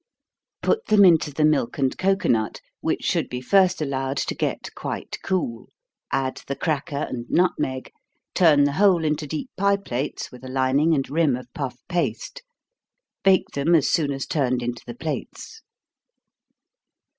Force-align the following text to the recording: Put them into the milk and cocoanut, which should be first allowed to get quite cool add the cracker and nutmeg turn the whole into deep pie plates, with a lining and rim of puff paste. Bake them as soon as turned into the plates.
Put 0.63 0.87
them 0.87 1.05
into 1.05 1.31
the 1.31 1.45
milk 1.45 1.77
and 1.77 1.95
cocoanut, 1.95 2.59
which 2.79 3.03
should 3.03 3.29
be 3.29 3.39
first 3.39 3.83
allowed 3.83 4.17
to 4.17 4.33
get 4.33 4.73
quite 4.73 5.19
cool 5.23 5.69
add 6.11 6.41
the 6.47 6.55
cracker 6.55 7.05
and 7.07 7.29
nutmeg 7.29 7.91
turn 8.33 8.63
the 8.63 8.71
whole 8.71 9.05
into 9.05 9.27
deep 9.27 9.51
pie 9.57 9.77
plates, 9.77 10.31
with 10.31 10.43
a 10.43 10.49
lining 10.49 10.95
and 10.95 11.07
rim 11.11 11.35
of 11.35 11.53
puff 11.53 11.77
paste. 11.87 12.41
Bake 13.23 13.49
them 13.53 13.75
as 13.75 13.87
soon 13.91 14.11
as 14.11 14.25
turned 14.25 14.63
into 14.63 14.81
the 14.87 14.95
plates. 14.95 15.61